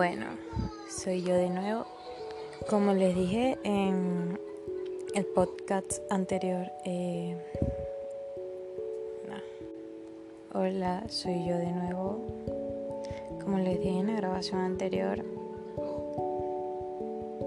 [0.00, 0.28] Bueno,
[0.88, 1.84] soy yo de nuevo.
[2.70, 4.40] Como les dije en
[5.14, 7.36] el podcast anterior, eh,
[10.54, 12.18] hola, soy yo de nuevo.
[13.44, 15.22] Como les dije en la grabación anterior,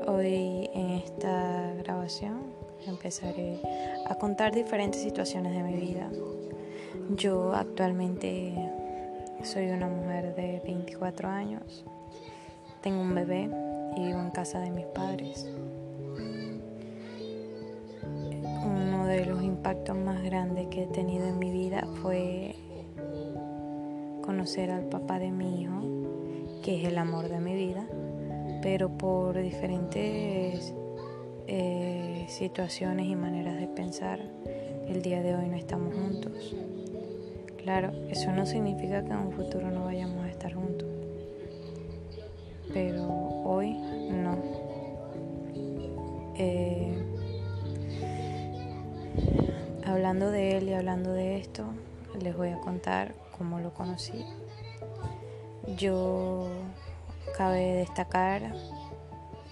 [0.06, 2.54] hoy en esta grabación
[2.86, 3.62] empezaré
[4.06, 6.08] a contar diferentes situaciones de mi vida.
[7.16, 8.54] Yo actualmente
[9.42, 11.84] soy una mujer de 24 años
[12.84, 13.50] tengo un bebé
[13.96, 15.50] y vivo en casa de mis padres.
[18.66, 22.56] Uno de los impactos más grandes que he tenido en mi vida fue
[24.22, 25.82] conocer al papá de mi hijo,
[26.62, 27.88] que es el amor de mi vida,
[28.62, 30.74] pero por diferentes
[31.48, 34.20] eh, situaciones y maneras de pensar,
[34.90, 36.54] el día de hoy no estamos juntos.
[37.64, 40.93] Claro, eso no significa que en un futuro no vayamos a estar juntos
[42.74, 43.08] pero
[43.46, 44.38] hoy no.
[46.36, 46.96] Eh,
[49.86, 51.66] hablando de él y hablando de esto,
[52.20, 54.26] les voy a contar cómo lo conocí.
[55.78, 56.48] Yo
[57.38, 58.54] cabe destacar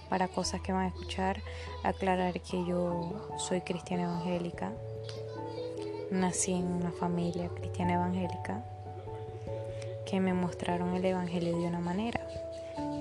[0.08, 1.40] para cosas que van a escuchar,
[1.84, 4.72] aclarar que yo soy cristiana evangélica.
[6.10, 8.62] Nací en una familia cristiana evangélica
[10.04, 12.20] que me mostraron el Evangelio de una manera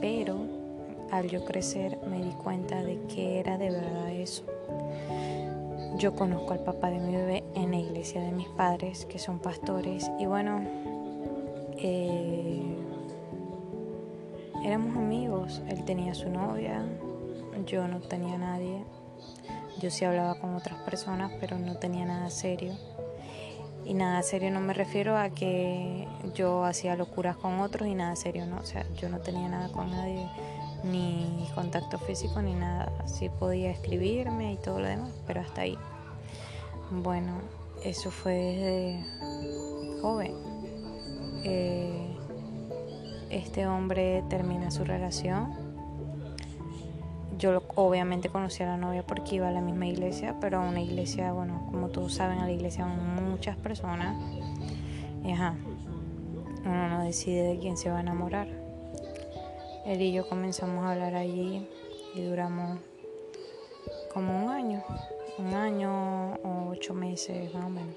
[0.01, 0.37] pero
[1.11, 4.43] al yo crecer me di cuenta de que era de verdad eso.
[5.97, 9.39] Yo conozco al papá de mi bebé en la iglesia de mis padres, que son
[9.39, 10.61] pastores, y bueno,
[11.77, 12.63] eh,
[14.63, 15.61] éramos amigos.
[15.67, 16.83] Él tenía su novia,
[17.65, 18.83] yo no tenía nadie.
[19.79, 22.73] Yo sí hablaba con otras personas, pero no tenía nada serio.
[23.85, 28.15] Y nada serio no me refiero a que yo hacía locuras con otros y nada
[28.15, 28.57] serio no.
[28.57, 30.27] O sea, yo no tenía nada con nadie,
[30.83, 32.91] ni contacto físico ni nada.
[33.07, 35.77] Sí podía escribirme y todo lo demás, pero hasta ahí.
[36.91, 37.33] Bueno,
[37.83, 40.35] eso fue desde joven.
[41.43, 42.17] Eh,
[43.29, 45.60] este hombre termina su relación
[47.41, 50.79] yo obviamente conocí a la novia porque iba a la misma iglesia, pero a una
[50.79, 54.15] iglesia, bueno, como todos saben, a la iglesia van muchas personas.
[55.23, 55.55] Y ajá,
[56.63, 58.47] uno no decide de quién se va a enamorar.
[59.87, 61.67] Él y yo comenzamos a hablar allí
[62.13, 62.77] y duramos
[64.13, 64.83] como un año,
[65.39, 67.95] un año o ocho meses más o menos,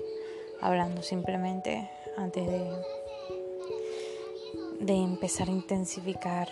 [0.63, 2.71] hablando simplemente antes de,
[4.81, 6.49] de empezar a intensificar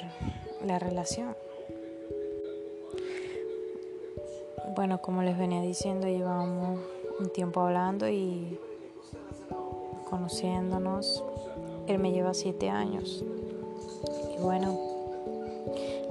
[0.67, 1.35] la relación.
[4.75, 6.79] Bueno, como les venía diciendo, llevamos
[7.21, 8.59] un tiempo hablando y
[10.09, 11.23] conociéndonos.
[11.87, 13.25] Él me lleva siete años.
[14.35, 14.79] Y bueno,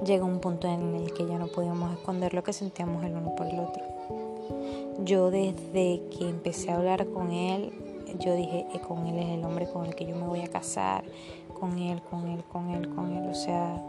[0.04, 3.34] llega un punto en el que ya no podíamos esconder lo que sentíamos el uno
[3.34, 3.82] por el otro.
[5.04, 7.72] Yo desde que empecé a hablar con él,
[8.20, 10.48] yo dije, eh, con él es el hombre con el que yo me voy a
[10.48, 11.04] casar,
[11.58, 13.28] con él, con él, con él, con él.
[13.28, 13.82] O sea,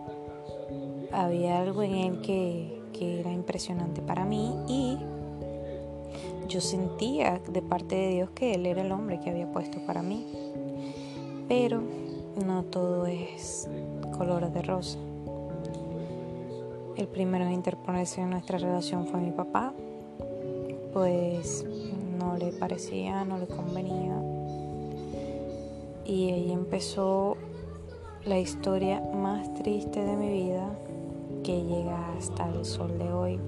[1.11, 4.97] había algo en él que, que era impresionante para mí y
[6.47, 10.01] yo sentía de parte de Dios que Él era el hombre que había puesto para
[10.01, 10.25] mí.
[11.47, 11.81] Pero
[12.45, 13.67] no todo es
[14.17, 14.97] color de rosa.
[16.95, 19.73] El primero en interponerse en nuestra relación fue mi papá,
[20.93, 21.65] pues
[22.19, 24.21] no le parecía, no le convenía.
[26.05, 27.35] Y ahí empezó
[28.25, 30.69] la historia más triste de mi vida
[31.43, 33.39] que llega hasta el sol de hoy.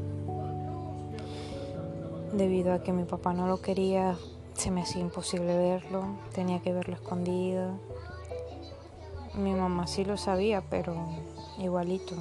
[2.34, 4.18] Debido a que mi papá no lo quería,
[4.54, 6.04] se me hacía imposible verlo,
[6.34, 7.80] tenía que verlo escondido.
[9.36, 10.96] Mi mamá sí lo sabía, pero
[11.58, 12.16] igualito.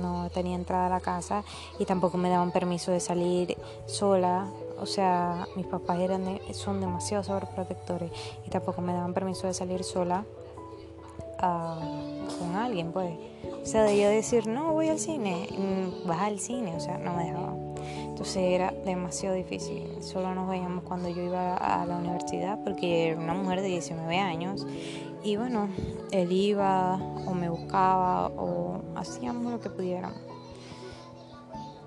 [0.00, 1.44] No tenía entrada a la casa
[1.78, 3.56] y tampoco me daban permiso de salir
[3.86, 4.46] sola.
[4.80, 8.10] O sea, mis papás eran son demasiado sobreprotectores
[8.44, 10.24] y tampoco me daban permiso de salir sola
[12.42, 13.12] con alguien, pues.
[13.62, 16.98] O sea, de yo decir, no, voy al cine, mm, vas al cine, o sea,
[16.98, 17.54] no me dejaba.
[18.04, 20.02] Entonces era demasiado difícil.
[20.02, 24.18] Solo nos veíamos cuando yo iba a la universidad, porque era una mujer de 19
[24.18, 24.66] años.
[25.24, 25.68] Y bueno,
[26.10, 26.96] él iba
[27.26, 30.18] o me buscaba o hacíamos lo que pudiéramos.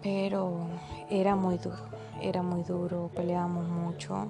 [0.02, 0.68] Pero
[1.10, 1.78] era muy duro,
[2.22, 4.28] era muy duro, peleábamos mucho,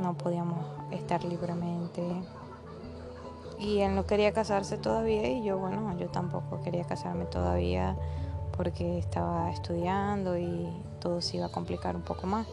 [0.00, 0.58] no podíamos
[0.90, 2.02] estar libremente
[3.60, 7.94] y él no quería casarse todavía y yo, bueno, yo tampoco quería casarme todavía
[8.56, 10.66] porque estaba estudiando y
[10.98, 12.46] todo se iba a complicar un poco más.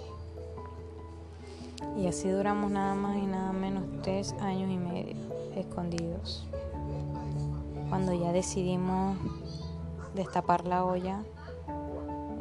[1.98, 5.16] Y así duramos nada más y nada menos tres años y medio
[5.56, 6.46] escondidos.
[7.90, 9.18] Cuando ya decidimos
[10.14, 11.24] destapar la olla.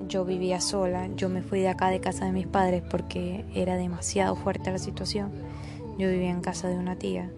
[0.08, 3.76] Yo vivía sola, yo me fui de acá de casa de mis padres porque era
[3.76, 5.32] demasiado fuerte la situación.
[5.98, 7.30] Yo vivía en casa de una tía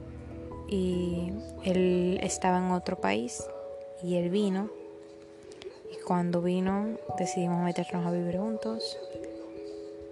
[0.69, 1.33] y
[1.65, 3.45] él estaba en otro país
[4.03, 4.71] y él vino.
[5.91, 8.99] Y cuando vino decidimos meternos a vivir juntos.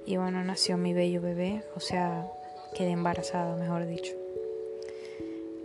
[0.07, 2.31] Y bueno, nació mi bello bebé, o sea,
[2.75, 4.13] quedé embarazada, mejor dicho.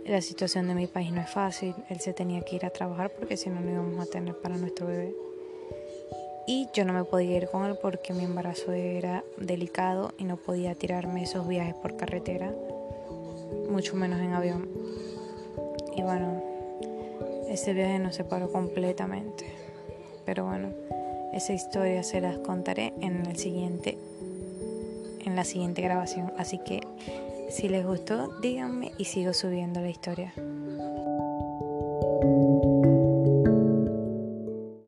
[0.04, 3.10] La situación de mi país no es fácil, él se tenía que ir a trabajar
[3.10, 5.14] porque si no, no íbamos a tener para nuestro bebé.
[6.48, 10.36] Y yo no me podía ir con él porque mi embarazo era delicado y no
[10.36, 12.52] podía tirarme esos viajes por carretera,
[13.70, 14.68] mucho menos en avión.
[15.96, 16.42] Y bueno,
[17.48, 19.46] ese viaje nos separó completamente.
[20.24, 20.70] Pero bueno,
[21.32, 23.98] esa historia se las contaré en el siguiente
[25.24, 26.32] en la siguiente grabación.
[26.36, 26.80] Así que
[27.48, 30.32] si les gustó, díganme y sigo subiendo la historia.